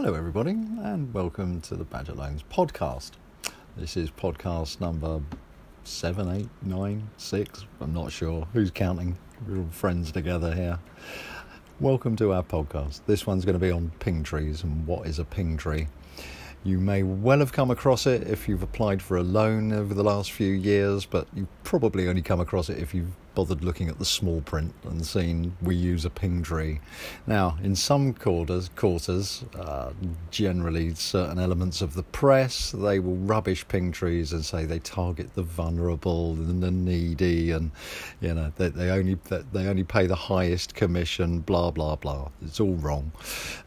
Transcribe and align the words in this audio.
Hello, 0.00 0.14
everybody, 0.14 0.52
and 0.52 1.12
welcome 1.12 1.60
to 1.62 1.74
the 1.74 1.82
Badger 1.82 2.12
Loans 2.12 2.44
podcast. 2.52 3.10
This 3.76 3.96
is 3.96 4.12
podcast 4.12 4.80
number 4.80 5.20
seven, 5.82 6.28
eight, 6.36 6.48
nine, 6.62 7.10
six. 7.16 7.66
I'm 7.80 7.92
not 7.94 8.12
sure 8.12 8.46
who's 8.52 8.70
counting. 8.70 9.18
We're 9.44 9.58
all 9.58 9.68
friends 9.72 10.12
together 10.12 10.54
here. 10.54 10.78
Welcome 11.80 12.14
to 12.14 12.32
our 12.32 12.44
podcast. 12.44 13.00
This 13.08 13.26
one's 13.26 13.44
going 13.44 13.58
to 13.58 13.58
be 13.58 13.72
on 13.72 13.90
ping 13.98 14.22
trees 14.22 14.62
and 14.62 14.86
what 14.86 15.04
is 15.04 15.18
a 15.18 15.24
ping 15.24 15.56
tree. 15.56 15.88
You 16.62 16.78
may 16.78 17.02
well 17.02 17.40
have 17.40 17.50
come 17.50 17.72
across 17.72 18.06
it 18.06 18.28
if 18.28 18.48
you've 18.48 18.62
applied 18.62 19.02
for 19.02 19.16
a 19.16 19.24
loan 19.24 19.72
over 19.72 19.94
the 19.94 20.04
last 20.04 20.30
few 20.30 20.52
years, 20.52 21.06
but 21.06 21.26
you've 21.34 21.64
probably 21.64 22.08
only 22.08 22.22
come 22.22 22.38
across 22.38 22.70
it 22.70 22.78
if 22.78 22.94
you've 22.94 23.16
bothered 23.38 23.62
looking 23.62 23.88
at 23.88 24.00
the 24.00 24.04
small 24.04 24.40
print 24.40 24.74
and 24.82 25.06
seen 25.06 25.56
we 25.62 25.76
use 25.76 26.04
a 26.04 26.10
ping 26.10 26.42
tree. 26.42 26.80
Now, 27.28 27.56
in 27.62 27.76
some 27.76 28.12
quarters, 28.12 28.68
quarters 28.74 29.44
uh, 29.56 29.92
generally 30.32 30.92
certain 30.96 31.38
elements 31.38 31.80
of 31.80 31.94
the 31.94 32.02
press, 32.02 32.72
they 32.72 32.98
will 32.98 33.14
rubbish 33.14 33.64
ping 33.68 33.92
trees 33.92 34.32
and 34.32 34.44
say 34.44 34.64
they 34.64 34.80
target 34.80 35.34
the 35.36 35.44
vulnerable 35.44 36.32
and 36.32 36.60
the 36.60 36.72
needy, 36.72 37.52
and 37.52 37.70
you 38.20 38.34
know 38.34 38.52
they, 38.56 38.70
they 38.70 38.90
only 38.90 39.16
they 39.52 39.68
only 39.68 39.84
pay 39.84 40.08
the 40.08 40.16
highest 40.16 40.74
commission. 40.74 41.38
Blah 41.38 41.70
blah 41.70 41.94
blah. 41.94 42.30
It's 42.42 42.58
all 42.58 42.74
wrong. 42.74 43.12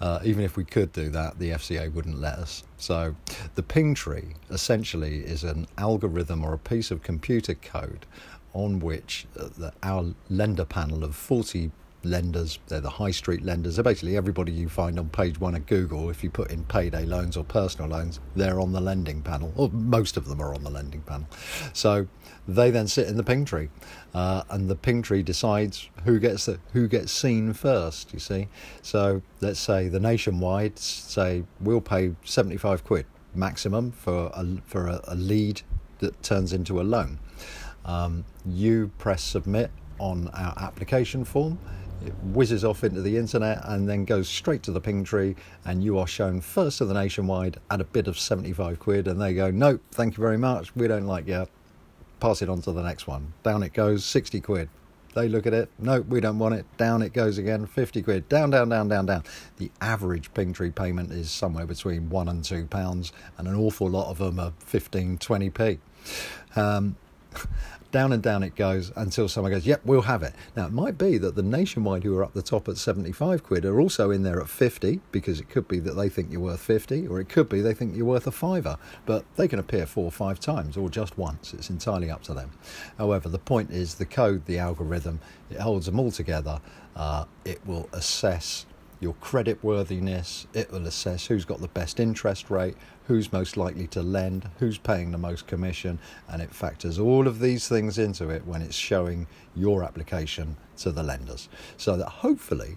Uh, 0.00 0.18
even 0.24 0.42
if 0.42 0.56
we 0.56 0.64
could 0.64 0.92
do 0.92 1.10
that, 1.10 1.38
the 1.38 1.50
FCA 1.50 1.94
wouldn't 1.94 2.20
let 2.20 2.40
us. 2.40 2.64
So, 2.76 3.14
the 3.54 3.62
ping 3.62 3.94
tree 3.94 4.34
essentially 4.50 5.18
is 5.18 5.44
an 5.44 5.68
algorithm 5.78 6.42
or 6.42 6.54
a 6.54 6.58
piece 6.58 6.90
of 6.90 7.04
computer 7.04 7.54
code 7.54 8.06
on 8.52 8.80
which 8.80 9.26
uh, 9.38 9.48
the, 9.56 9.72
our 9.82 10.14
lender 10.28 10.64
panel 10.64 11.04
of 11.04 11.14
40 11.14 11.70
lenders, 12.02 12.58
they're 12.68 12.80
the 12.80 12.90
high 12.90 13.10
street 13.10 13.44
lenders, 13.44 13.76
they're 13.76 13.84
basically 13.84 14.16
everybody 14.16 14.52
you 14.52 14.68
find 14.68 14.98
on 14.98 15.08
page 15.10 15.38
one 15.38 15.54
of 15.54 15.66
Google. 15.66 16.10
If 16.10 16.24
you 16.24 16.30
put 16.30 16.50
in 16.50 16.64
payday 16.64 17.04
loans 17.04 17.36
or 17.36 17.44
personal 17.44 17.90
loans, 17.90 18.20
they're 18.34 18.60
on 18.60 18.72
the 18.72 18.80
lending 18.80 19.22
panel, 19.22 19.52
or 19.56 19.68
most 19.70 20.16
of 20.16 20.26
them 20.26 20.40
are 20.40 20.54
on 20.54 20.64
the 20.64 20.70
lending 20.70 21.02
panel. 21.02 21.28
So 21.72 22.06
they 22.48 22.70
then 22.70 22.88
sit 22.88 23.08
in 23.08 23.16
the 23.16 23.22
ping 23.22 23.44
tree, 23.44 23.68
uh, 24.14 24.44
and 24.50 24.68
the 24.68 24.76
ping 24.76 25.02
tree 25.02 25.22
decides 25.22 25.88
who 26.04 26.18
gets 26.18 26.46
the, 26.46 26.58
who 26.72 26.88
gets 26.88 27.12
seen 27.12 27.52
first. 27.52 28.12
You 28.12 28.18
see, 28.18 28.48
so 28.82 29.22
let's 29.40 29.60
say 29.60 29.88
the 29.88 30.00
nationwide 30.00 30.78
say 30.78 31.44
we'll 31.60 31.80
pay 31.80 32.14
seventy 32.24 32.56
five 32.56 32.84
quid 32.84 33.06
maximum 33.34 33.92
for 33.92 34.30
a, 34.34 34.56
for 34.64 34.86
a, 34.88 35.00
a 35.04 35.14
lead 35.14 35.62
that 36.00 36.22
turns 36.22 36.52
into 36.52 36.80
a 36.80 36.82
loan. 36.82 37.18
Um, 37.84 38.24
you 38.46 38.90
press 38.98 39.22
submit 39.22 39.70
on 39.98 40.28
our 40.28 40.54
application 40.58 41.24
form. 41.24 41.58
It 42.04 42.14
whizzes 42.32 42.64
off 42.64 42.82
into 42.82 43.02
the 43.02 43.16
internet 43.16 43.60
and 43.64 43.86
then 43.88 44.06
goes 44.06 44.28
straight 44.28 44.62
to 44.64 44.72
the 44.72 44.80
ping 44.80 45.04
tree, 45.04 45.36
and 45.66 45.84
you 45.84 45.98
are 45.98 46.06
shown 46.06 46.40
first 46.40 46.80
of 46.80 46.88
the 46.88 46.94
nationwide 46.94 47.58
at 47.70 47.80
a 47.80 47.84
bid 47.84 48.08
of 48.08 48.18
75 48.18 48.78
quid. 48.78 49.06
And 49.06 49.20
they 49.20 49.34
go, 49.34 49.50
Nope, 49.50 49.82
thank 49.92 50.16
you 50.16 50.22
very 50.22 50.38
much. 50.38 50.74
We 50.74 50.88
don't 50.88 51.06
like 51.06 51.26
you. 51.26 51.46
Pass 52.18 52.42
it 52.42 52.48
on 52.48 52.62
to 52.62 52.72
the 52.72 52.82
next 52.82 53.06
one. 53.06 53.32
Down 53.42 53.62
it 53.62 53.72
goes, 53.72 54.04
60 54.04 54.40
quid. 54.40 54.68
They 55.14 55.28
look 55.28 55.46
at 55.46 55.54
it, 55.54 55.68
nope, 55.78 56.06
we 56.06 56.20
don't 56.20 56.38
want 56.38 56.54
it. 56.54 56.64
Down 56.76 57.02
it 57.02 57.12
goes 57.12 57.36
again, 57.38 57.66
50 57.66 58.02
quid. 58.02 58.28
Down, 58.28 58.50
down, 58.50 58.68
down, 58.68 58.88
down, 58.88 59.06
down. 59.06 59.24
The 59.56 59.70
average 59.80 60.32
ping 60.34 60.52
tree 60.52 60.70
payment 60.70 61.10
is 61.10 61.30
somewhere 61.30 61.66
between 61.66 62.10
one 62.10 62.28
and 62.28 62.44
two 62.44 62.66
pounds, 62.66 63.12
and 63.36 63.48
an 63.48 63.56
awful 63.56 63.90
lot 63.90 64.08
of 64.08 64.18
them 64.18 64.38
are 64.38 64.52
15, 64.60 65.18
20p. 65.18 65.78
Um, 66.54 66.96
down 67.90 68.12
and 68.12 68.22
down 68.22 68.42
it 68.42 68.54
goes 68.54 68.92
until 68.96 69.28
someone 69.28 69.52
goes, 69.52 69.66
Yep, 69.66 69.82
we'll 69.84 70.02
have 70.02 70.22
it. 70.22 70.34
Now, 70.56 70.66
it 70.66 70.72
might 70.72 70.98
be 70.98 71.18
that 71.18 71.34
the 71.34 71.42
nationwide 71.42 72.04
who 72.04 72.16
are 72.16 72.24
up 72.24 72.34
the 72.34 72.42
top 72.42 72.68
at 72.68 72.76
75 72.76 73.42
quid 73.42 73.64
are 73.64 73.80
also 73.80 74.10
in 74.10 74.22
there 74.22 74.40
at 74.40 74.48
50 74.48 75.00
because 75.12 75.40
it 75.40 75.48
could 75.48 75.68
be 75.68 75.78
that 75.80 75.94
they 75.94 76.08
think 76.08 76.30
you're 76.30 76.40
worth 76.40 76.60
50 76.60 77.06
or 77.06 77.20
it 77.20 77.28
could 77.28 77.48
be 77.48 77.60
they 77.60 77.74
think 77.74 77.96
you're 77.96 78.06
worth 78.06 78.26
a 78.26 78.32
fiver. 78.32 78.76
But 79.06 79.24
they 79.36 79.48
can 79.48 79.58
appear 79.58 79.86
four 79.86 80.04
or 80.04 80.12
five 80.12 80.40
times 80.40 80.76
or 80.76 80.88
just 80.88 81.18
once. 81.18 81.54
It's 81.54 81.70
entirely 81.70 82.10
up 82.10 82.22
to 82.24 82.34
them. 82.34 82.50
However, 82.98 83.28
the 83.28 83.38
point 83.38 83.70
is 83.70 83.94
the 83.94 84.06
code, 84.06 84.46
the 84.46 84.58
algorithm, 84.58 85.20
it 85.50 85.60
holds 85.60 85.86
them 85.86 85.98
all 85.98 86.10
together. 86.10 86.60
Uh, 86.96 87.24
it 87.44 87.64
will 87.66 87.88
assess 87.92 88.66
your 89.00 89.14
credit 89.14 89.62
worthiness, 89.64 90.46
it 90.52 90.70
will 90.70 90.86
assess 90.86 91.26
who's 91.26 91.46
got 91.46 91.60
the 91.60 91.68
best 91.68 91.98
interest 91.98 92.50
rate, 92.50 92.76
who's 93.06 93.32
most 93.32 93.56
likely 93.56 93.86
to 93.88 94.02
lend, 94.02 94.48
who's 94.58 94.78
paying 94.78 95.10
the 95.10 95.18
most 95.18 95.46
commission, 95.46 95.98
and 96.28 96.42
it 96.42 96.54
factors 96.54 96.98
all 96.98 97.26
of 97.26 97.40
these 97.40 97.66
things 97.66 97.98
into 97.98 98.28
it 98.28 98.46
when 98.46 98.60
it's 98.60 98.76
showing 98.76 99.26
your 99.56 99.82
application 99.82 100.56
to 100.76 100.92
the 100.92 101.02
lenders. 101.02 101.48
So 101.76 101.96
that 101.96 102.08
hopefully 102.08 102.76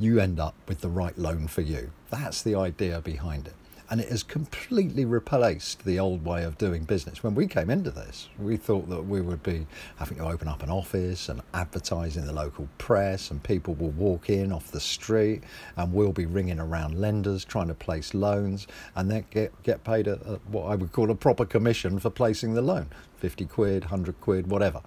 you 0.00 0.18
end 0.18 0.40
up 0.40 0.54
with 0.66 0.80
the 0.80 0.88
right 0.88 1.16
loan 1.18 1.46
for 1.46 1.60
you. 1.60 1.92
That's 2.10 2.42
the 2.42 2.54
idea 2.54 3.00
behind 3.00 3.46
it 3.46 3.54
and 3.90 4.00
it 4.00 4.08
has 4.08 4.22
completely 4.22 5.04
replaced 5.04 5.84
the 5.84 5.98
old 5.98 6.24
way 6.24 6.44
of 6.44 6.58
doing 6.58 6.84
business. 6.84 7.22
When 7.22 7.34
we 7.34 7.46
came 7.46 7.70
into 7.70 7.90
this, 7.90 8.28
we 8.38 8.56
thought 8.56 8.88
that 8.88 9.02
we 9.02 9.20
would 9.20 9.42
be 9.42 9.66
having 9.96 10.18
to 10.18 10.24
open 10.24 10.48
up 10.48 10.62
an 10.62 10.70
office 10.70 11.28
and 11.28 11.42
advertise 11.52 12.16
in 12.16 12.26
the 12.26 12.32
local 12.32 12.68
press, 12.78 13.30
and 13.30 13.42
people 13.42 13.74
will 13.74 13.90
walk 13.90 14.30
in 14.30 14.52
off 14.52 14.70
the 14.70 14.80
street, 14.80 15.42
and 15.76 15.92
we'll 15.92 16.12
be 16.12 16.26
ringing 16.26 16.58
around 16.58 17.00
lenders 17.00 17.44
trying 17.44 17.68
to 17.68 17.74
place 17.74 18.14
loans, 18.14 18.66
and 18.96 19.10
then 19.10 19.24
get 19.30 19.50
get 19.62 19.84
paid 19.84 20.06
a, 20.06 20.14
a, 20.28 20.36
what 20.50 20.64
I 20.64 20.74
would 20.74 20.92
call 20.92 21.10
a 21.10 21.14
proper 21.14 21.44
commission 21.44 21.98
for 21.98 22.10
placing 22.10 22.54
the 22.54 22.62
loan. 22.62 22.88
50 23.24 23.46
quid, 23.46 23.82
100 23.84 24.20
quid, 24.20 24.50
whatever. 24.50 24.82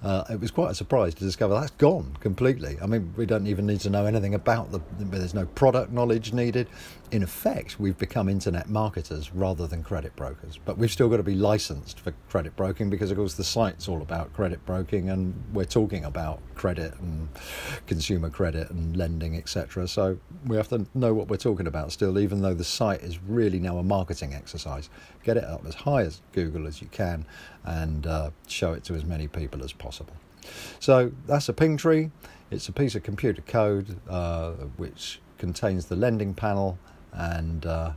Uh, 0.00 0.22
it 0.30 0.38
was 0.38 0.52
quite 0.52 0.70
a 0.70 0.74
surprise 0.76 1.12
to 1.12 1.24
discover 1.24 1.54
that's 1.54 1.72
gone 1.72 2.16
completely. 2.20 2.78
I 2.80 2.86
mean, 2.86 3.12
we 3.16 3.26
don't 3.26 3.48
even 3.48 3.66
need 3.66 3.80
to 3.80 3.90
know 3.90 4.06
anything 4.06 4.34
about 4.34 4.70
the, 4.70 4.80
there's 5.00 5.34
no 5.34 5.46
product 5.46 5.90
knowledge 5.90 6.32
needed. 6.32 6.68
In 7.10 7.24
effect, 7.24 7.80
we've 7.80 7.98
become 7.98 8.28
internet 8.40 8.70
marketers 8.70 9.34
rather 9.34 9.66
than 9.66 9.82
credit 9.82 10.16
brokers, 10.16 10.58
but 10.64 10.78
we've 10.78 10.90
still 10.90 11.10
got 11.10 11.18
to 11.18 11.22
be 11.22 11.34
licensed 11.34 12.00
for 12.00 12.14
credit 12.30 12.56
broking 12.56 12.88
because, 12.88 13.10
of 13.10 13.18
course, 13.18 13.34
the 13.34 13.44
site's 13.44 13.86
all 13.86 14.00
about 14.00 14.32
credit 14.32 14.64
broking 14.64 15.10
and 15.10 15.34
we're 15.52 15.66
talking 15.66 16.06
about 16.06 16.40
credit 16.54 16.98
and 17.00 17.28
consumer 17.86 18.30
credit 18.30 18.70
and 18.70 18.96
lending, 18.96 19.36
etc. 19.36 19.86
So 19.86 20.18
we 20.46 20.56
have 20.56 20.68
to 20.68 20.86
know 20.94 21.12
what 21.12 21.28
we're 21.28 21.36
talking 21.36 21.66
about 21.66 21.92
still, 21.92 22.18
even 22.18 22.40
though 22.40 22.54
the 22.54 22.64
site 22.64 23.02
is 23.02 23.22
really 23.24 23.58
now 23.58 23.76
a 23.76 23.82
marketing 23.82 24.32
exercise. 24.32 24.88
Get 25.22 25.36
it 25.36 25.44
up 25.44 25.66
as 25.66 25.74
high 25.74 26.00
as 26.00 26.22
Google 26.32 26.66
as 26.66 26.80
you 26.80 26.88
can 26.88 27.26
and 27.64 28.06
uh, 28.06 28.30
show 28.46 28.72
it 28.72 28.84
to 28.84 28.94
as 28.94 29.04
many 29.04 29.28
people 29.28 29.62
as 29.62 29.74
possible. 29.74 30.14
So 30.78 31.12
that's 31.26 31.50
a 31.50 31.52
ping 31.52 31.76
tree. 31.76 32.10
It's 32.50 32.70
a 32.70 32.72
piece 32.72 32.94
of 32.94 33.02
computer 33.02 33.42
code 33.42 33.98
uh, 34.08 34.52
which 34.78 35.20
contains 35.36 35.84
the 35.86 35.96
lending 35.96 36.32
panel 36.32 36.78
and 37.12 37.66
uh, 37.66 37.92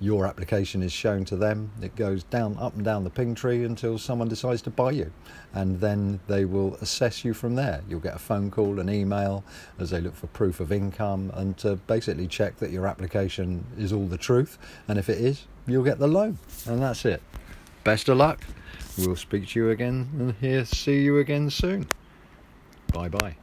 your 0.00 0.26
application 0.26 0.82
is 0.82 0.92
shown 0.92 1.24
to 1.26 1.36
them. 1.36 1.70
It 1.80 1.96
goes 1.96 2.22
down, 2.24 2.56
up 2.58 2.74
and 2.74 2.84
down 2.84 3.04
the 3.04 3.10
ping 3.10 3.34
tree 3.34 3.64
until 3.64 3.98
someone 3.98 4.28
decides 4.28 4.62
to 4.62 4.70
buy 4.70 4.90
you, 4.90 5.12
and 5.54 5.80
then 5.80 6.20
they 6.26 6.44
will 6.44 6.74
assess 6.76 7.24
you 7.24 7.34
from 7.34 7.54
there. 7.54 7.82
You'll 7.88 8.00
get 8.00 8.14
a 8.14 8.18
phone 8.18 8.50
call, 8.50 8.78
an 8.80 8.90
email, 8.90 9.44
as 9.78 9.90
they 9.90 10.00
look 10.00 10.14
for 10.14 10.26
proof 10.28 10.60
of 10.60 10.72
income, 10.72 11.30
and 11.34 11.56
to 11.58 11.76
basically 11.86 12.26
check 12.26 12.56
that 12.58 12.70
your 12.70 12.86
application 12.86 13.64
is 13.78 13.92
all 13.92 14.06
the 14.06 14.18
truth. 14.18 14.58
And 14.88 14.98
if 14.98 15.08
it 15.08 15.18
is, 15.18 15.46
you'll 15.66 15.84
get 15.84 15.98
the 15.98 16.08
loan, 16.08 16.38
and 16.66 16.82
that's 16.82 17.04
it. 17.04 17.22
Best 17.84 18.08
of 18.08 18.16
luck. 18.16 18.40
We'll 18.98 19.16
speak 19.16 19.48
to 19.48 19.60
you 19.60 19.70
again 19.70 20.08
and 20.18 20.34
here 20.40 20.64
see 20.64 21.02
you 21.02 21.18
again 21.18 21.50
soon. 21.50 21.86
Bye 22.92 23.08
bye. 23.08 23.36